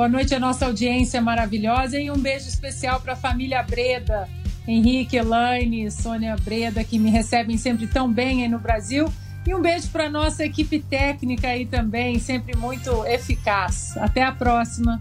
[0.00, 4.26] Boa noite à nossa audiência maravilhosa e um beijo especial para a família Breda,
[4.66, 9.12] Henrique, Elaine, Sônia Breda, que me recebem sempre tão bem aí no Brasil.
[9.46, 13.94] E um beijo para nossa equipe técnica aí também, sempre muito eficaz.
[13.98, 14.98] Até a próxima.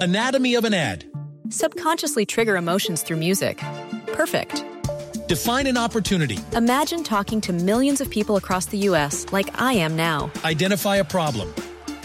[0.00, 1.06] Anatomy of an ad.
[1.50, 3.62] Subconsciously trigger emotions through music.
[4.16, 4.64] Perfect.
[5.28, 6.38] Define an opportunity.
[6.56, 9.26] Imagine talking to millions of people across the U.S.
[9.32, 10.30] like I am now.
[10.46, 11.52] Identify a problem.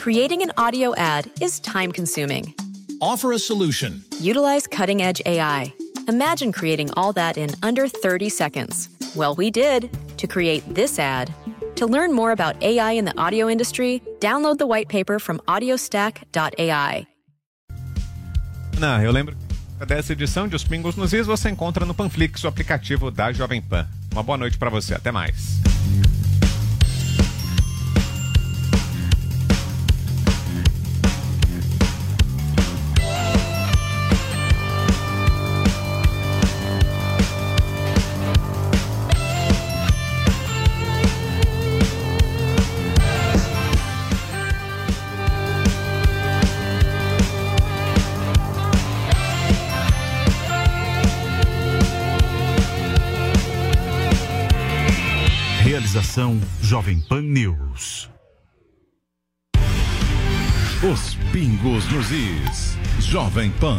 [0.08, 2.54] Creating an audio ad is time consuming.
[3.02, 4.06] Offer a solution.
[4.22, 5.73] Utilize cutting edge AI.
[6.08, 8.88] Imagine creating all that in under 30 seconds.
[9.18, 11.34] Well, we did to create this ad.
[11.76, 17.06] To learn more about AI in the audio industry, download the white paper from audiostack.ai.
[18.80, 19.36] Não, eu lembro
[19.78, 23.34] que dessa edição de Os Pingos nos Is você encontra no Panflix, o aplicativo da
[23.34, 23.86] Jovem Pan.
[24.14, 25.59] Uma boa noite para você, até mais.
[56.18, 58.10] Realização Jovem Pan News.
[60.82, 62.78] Os Pingos nos Is.
[63.00, 63.78] Jovem Pan.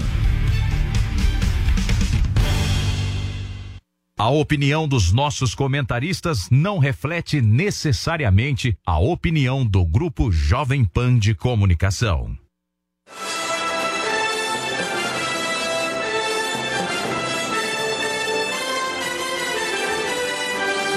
[4.17, 11.35] A opinião dos nossos comentaristas não reflete necessariamente a opinião do Grupo Jovem Pan de
[11.35, 12.39] Comunicação.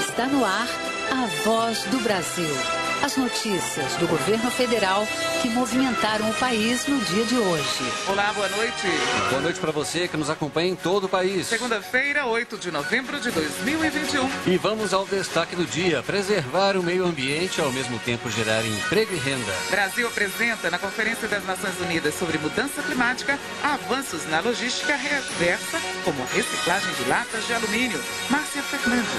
[0.08, 0.81] Está no ar
[1.12, 2.81] a voz do Brasil.
[3.02, 5.04] As notícias do governo federal
[5.42, 7.92] que movimentaram o país no dia de hoje.
[8.06, 8.86] Olá, boa noite.
[9.28, 11.48] Boa noite para você que nos acompanha em todo o país.
[11.48, 14.30] Segunda-feira, 8 de novembro de 2021.
[14.46, 18.64] E vamos ao destaque do dia: preservar o meio ambiente e ao mesmo tempo gerar
[18.64, 19.52] emprego e renda.
[19.68, 26.24] Brasil apresenta na Conferência das Nações Unidas sobre Mudança Climática avanços na logística reversa, como
[26.26, 28.00] reciclagem de latas de alumínio.
[28.30, 29.10] Márcia Fernandes.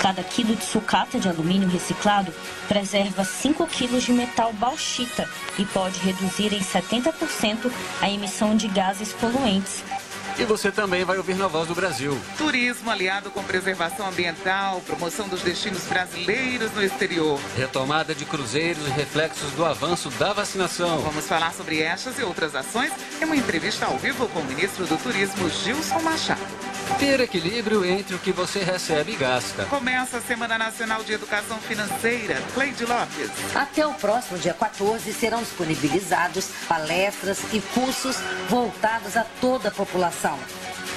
[0.00, 2.32] Cada quilo de sucata de alumínio reciclado
[2.68, 5.28] preserva 5 quilos de metal bauxita
[5.58, 7.70] e pode reduzir em 70%
[8.00, 9.82] a emissão de gases poluentes.
[10.38, 12.18] E você também vai ouvir na Voz do Brasil.
[12.38, 17.38] Turismo aliado com preservação ambiental, promoção dos destinos brasileiros no exterior.
[17.56, 21.00] Retomada de cruzeiros e reflexos do avanço da vacinação.
[21.00, 24.86] Vamos falar sobre estas e outras ações em uma entrevista ao vivo com o ministro
[24.86, 26.71] do Turismo, Gilson Machado.
[26.98, 29.64] Ter equilíbrio entre o que você recebe e gasta.
[29.66, 32.40] Começa a Semana Nacional de Educação Financeira.
[32.54, 33.30] Cleide Lopes.
[33.54, 38.16] Até o próximo dia 14 serão disponibilizados palestras e cursos
[38.48, 40.38] voltados a toda a população.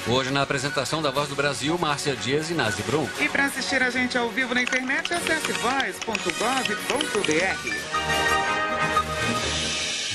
[0.08, 3.08] Hoje, na apresentação da Voz do Brasil, Márcia Dias e Nazi Brum.
[3.20, 6.16] E para assistir a gente ao vivo na internet, acesse voz.gov.br.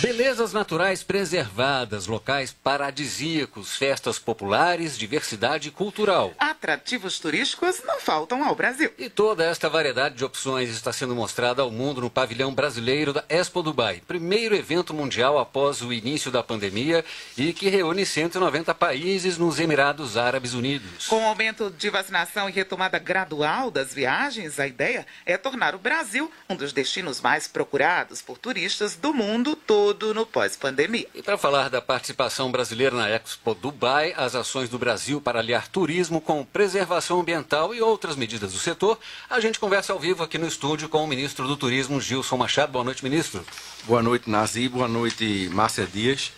[0.01, 6.34] Belezas naturais preservadas, locais paradisíacos, festas populares, diversidade cultural.
[6.39, 8.91] Atrativos turísticos não faltam ao Brasil.
[8.97, 13.23] E toda esta variedade de opções está sendo mostrada ao mundo no pavilhão brasileiro da
[13.29, 17.06] Expo Dubai, primeiro evento mundial após o início da pandemia
[17.38, 21.06] e que reúne 190 países nos Emirados Árabes Unidos.
[21.06, 25.79] Com o aumento de vacinação e retomada gradual das viagens, a ideia é tornar o
[25.79, 31.06] Brasil um dos destinos mais procurados por turistas do mundo todo tudo no pós-pandemia.
[31.13, 35.68] E para falar da participação brasileira na Expo Dubai, as ações do Brasil para aliar
[35.68, 38.98] turismo com preservação ambiental e outras medidas do setor,
[39.30, 42.71] a gente conversa ao vivo aqui no estúdio com o ministro do Turismo, Gilson Machado.
[42.71, 43.45] Boa noite, ministro.
[43.83, 44.69] Boa noite, Nazi.
[44.69, 46.31] Boa noite, Márcia Dias.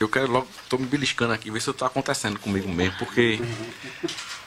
[0.00, 3.38] Eu quero logo, estou me beliscando aqui, ver se está acontecendo comigo mesmo, porque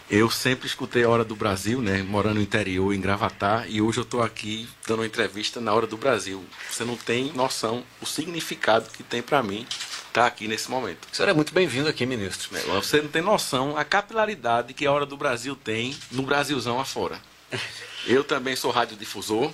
[0.09, 2.03] eu sempre escutei a Hora do Brasil, né?
[2.03, 5.87] Morando no interior, em Gravatar, e hoje eu estou aqui dando uma entrevista na Hora
[5.87, 6.45] do Brasil.
[6.69, 11.07] Você não tem noção o significado que tem para mim estar tá aqui nesse momento.
[11.11, 12.49] O senhor é muito bem-vindo aqui, ministro.
[12.75, 17.19] Você não tem noção a capilaridade que a Hora do Brasil tem no Brasilzão afora.
[18.05, 19.51] Eu também sou radiodifusor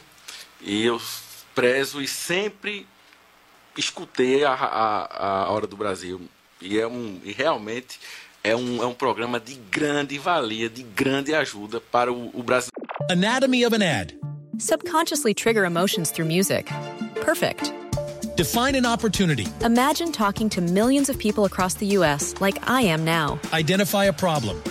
[0.60, 1.02] e eu
[1.56, 2.86] prezo e sempre
[3.78, 7.98] escutei a, a, a Hora do Brasil e é um e realmente
[8.44, 12.72] é um, é um programa de grande valia, de grande ajuda para o, o Brasil.
[13.10, 14.16] Anatomy of an ad.
[14.58, 16.72] Subconsciously trigger emotions through music.
[17.22, 17.72] Perfect.
[18.36, 19.48] Define an opportunity.
[19.64, 22.34] Imagine talking to millions of people across the U.S.
[22.40, 23.40] like I am now.
[23.54, 24.62] Identify a problem.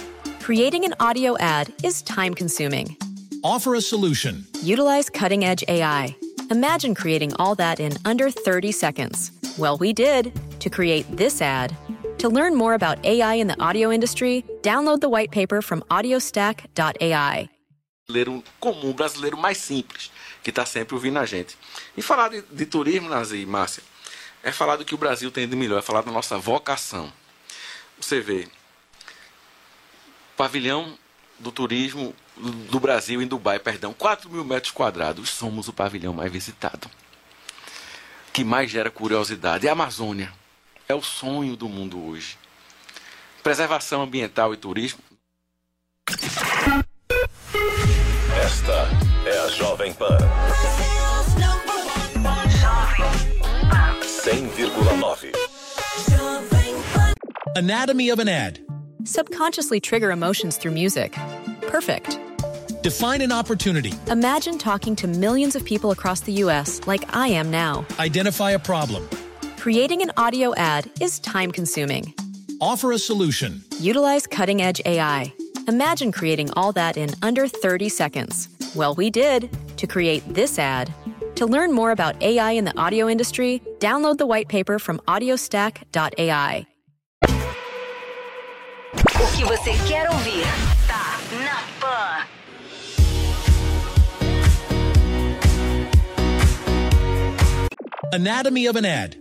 [0.41, 2.97] Creating an audio ad is time consuming.
[3.45, 4.47] Offer a solution.
[4.63, 6.17] Utilize cutting edge AI.
[6.51, 9.31] Imagine creating all that in under 30 seconds.
[9.57, 11.77] Well, we did to create this ad.
[12.21, 17.49] To learn more about AI in the audio industry, download the white paper from audiostack.ai.
[18.07, 20.11] brasileiro comum, brasileiro mais simples,
[20.43, 21.57] que está sempre ouvindo a gente.
[21.97, 23.83] E falar de, de turismo, Nazi Márcia,
[24.43, 27.11] é falar do que o Brasil tem de melhor, é falar da nossa vocação.
[27.99, 28.47] Você vê,
[30.37, 30.99] pavilhão
[31.39, 32.15] do turismo
[32.71, 36.91] do Brasil em Dubai, perdão, 4 mil metros quadrados, somos o pavilhão mais visitado.
[38.31, 39.67] Que mais gera curiosidade.
[39.67, 40.40] É a Amazônia.
[40.91, 42.37] É o sonho do mundo hoje.
[43.45, 44.99] Preservação ambiental e turismo.
[48.45, 48.89] Esta
[49.25, 50.19] é a Jovem Pan.
[54.03, 55.33] 100,9.
[57.55, 58.59] Anatomy of an ad.
[59.05, 61.17] Subconsciously trigger emotions through music.
[61.69, 62.19] Perfect.
[62.83, 63.93] Define an opportunity.
[64.09, 66.81] Imagine talking to millions of people across the U.S.
[66.89, 67.87] like I am now.
[68.01, 69.09] Identify a problem.
[69.61, 72.15] Creating an audio ad is time consuming.
[72.63, 73.63] Offer a solution.
[73.79, 75.31] Utilize cutting edge AI.
[75.69, 78.49] Imagine creating all that in under 30 seconds.
[78.75, 80.91] Well, we did to create this ad.
[81.35, 86.67] To learn more about AI in the audio industry, download the white paper from audiostack.ai.
[89.21, 90.47] O que você quer ouvir
[90.89, 92.27] tá na Pan.
[98.15, 99.21] Anatomy of an ad.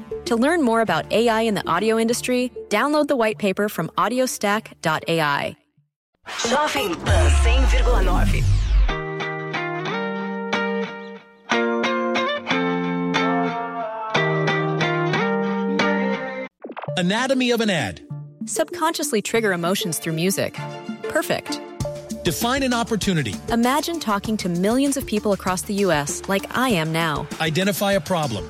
[0.31, 5.57] To learn more about AI in the audio industry, download the white paper from audiostack.ai.
[6.25, 7.29] Jovem Pan
[7.65, 8.43] 100,9.
[16.97, 17.99] Anatomy of an ad.
[18.45, 20.53] Subconsciously trigger emotions through music.
[21.09, 21.59] Perfect.
[22.23, 23.35] Define an opportunity.
[23.49, 26.21] Imagine talking to millions of people across the U.S.
[26.29, 27.27] like I am now.
[27.41, 28.49] Identify a problem.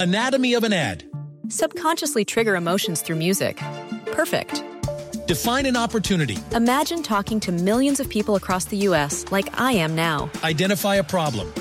[0.00, 1.04] Anatomy of an ad.
[1.48, 3.58] Subconsciously trigger emotions through music.
[4.06, 4.64] Perfect.
[5.26, 6.38] Define an opportunity.
[6.52, 9.30] Imagine talking to millions of people across the U.S.
[9.30, 10.30] like I am now.
[10.42, 11.52] Identify a problem.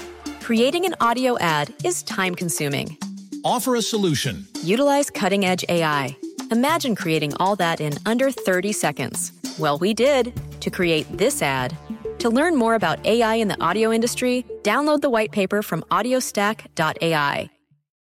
[0.42, 2.98] Creating an audio ad is time consuming.
[3.44, 4.48] Offer a solution.
[4.64, 6.16] Utilize cutting edge AI.
[6.52, 9.34] Imagine creating all that in under 30 seconds.
[9.60, 11.76] Well, we did to create this ad.
[12.20, 17.50] To learn more about AI in the audio industry, download the white paper from audiostack.ai.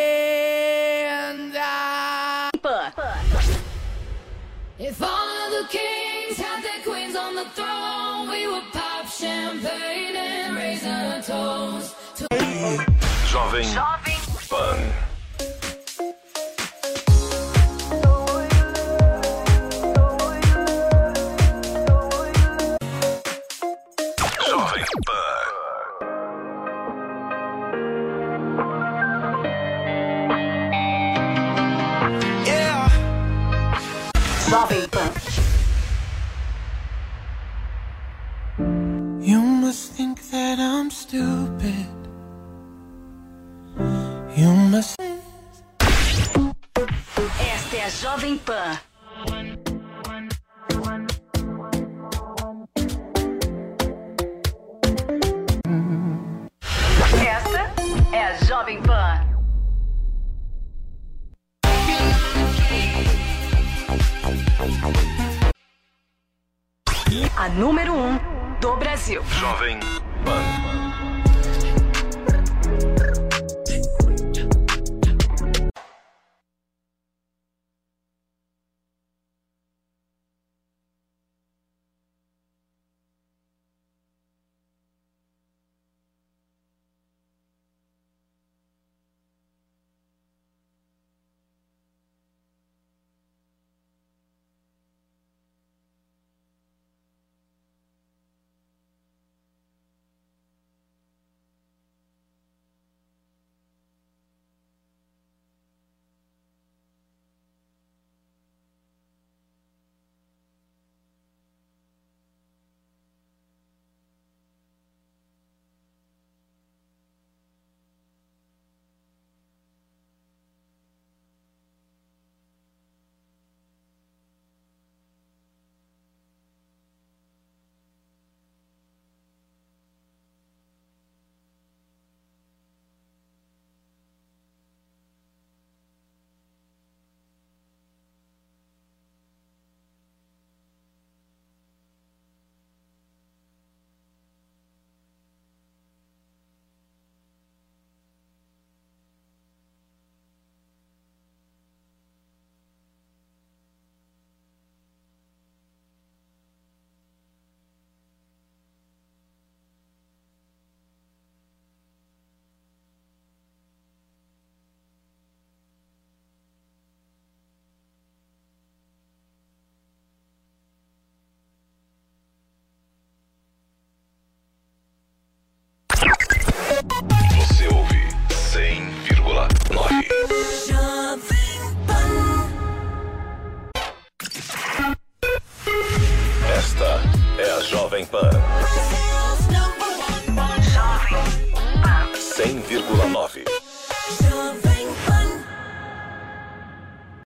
[4.79, 10.15] If all of the kings had their queens on the throne, we would pop champagne
[10.15, 12.96] and raise a toast to
[13.37, 13.69] Jovem
[14.49, 15.06] Pan.
[44.67, 44.97] Must.
[47.39, 48.81] Esta é a Jovem Pan.
[57.15, 57.73] Esta
[58.13, 59.25] é a Jovem Pan.
[67.37, 68.19] A número 1 um
[68.61, 69.23] do Brasil.
[69.29, 69.79] Jovem
[70.25, 71.26] Pan.